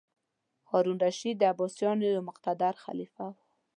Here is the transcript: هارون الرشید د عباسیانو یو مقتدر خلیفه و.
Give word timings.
هارون 0.69 0.97
الرشید 0.99 1.35
د 1.39 1.43
عباسیانو 1.53 2.03
یو 2.15 2.21
مقتدر 2.29 2.73
خلیفه 2.83 3.23
و. 3.31 3.33